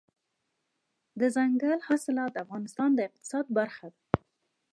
دځنګل 1.19 1.79
حاصلات 1.87 2.31
د 2.33 2.37
افغانستان 2.45 2.89
د 2.95 2.99
اقتصاد 3.07 3.45
برخه 3.57 3.85
ده. 3.93 3.99